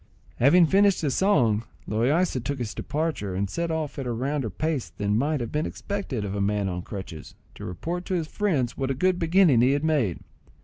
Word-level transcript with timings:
Having 0.37 0.65
finished 0.65 1.01
his 1.01 1.13
song, 1.13 1.63
Loaysa 1.87 2.43
took 2.43 2.57
his 2.57 2.73
departure, 2.73 3.35
and 3.35 3.47
set 3.47 3.69
off 3.69 3.99
at 3.99 4.07
a 4.07 4.11
rounder 4.11 4.49
pace 4.49 4.89
than 4.89 5.15
might 5.15 5.41
have 5.41 5.51
been 5.51 5.67
expected 5.67 6.25
of 6.25 6.33
a 6.33 6.41
man 6.41 6.67
on 6.67 6.81
crutches, 6.81 7.35
to 7.53 7.65
report 7.65 8.03
to 8.05 8.15
his 8.15 8.25
friends 8.25 8.75
what 8.75 8.89
a 8.89 8.95
good 8.95 9.19
beginning 9.19 9.61
he 9.61 9.73
had 9.73 9.83
made. 9.83 10.17